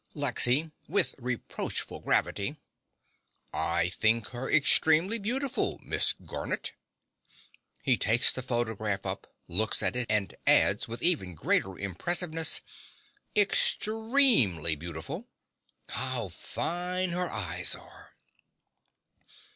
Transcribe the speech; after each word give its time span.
LEXY 0.15 0.71
(with 0.89 1.13
reproachful 1.19 1.99
gravity). 1.99 2.57
I 3.53 3.89
think 3.89 4.29
her 4.29 4.49
extremely 4.49 5.19
beautiful, 5.19 5.79
Miss 5.83 6.13
Garnett. 6.13 6.73
(He 7.83 7.97
takes 7.97 8.31
the 8.31 8.41
photograph 8.41 9.05
up; 9.05 9.31
looks 9.47 9.83
at 9.83 9.95
it; 9.95 10.07
and 10.09 10.33
adds, 10.47 10.87
with 10.87 11.03
even 11.03 11.35
greater 11.35 11.77
impressiveness) 11.77 12.61
EXTREMELY 13.35 14.75
beautiful. 14.75 15.27
How 15.89 16.29
fine 16.29 17.11
her 17.11 17.29
eyes 17.29 17.75
are! 17.75 18.15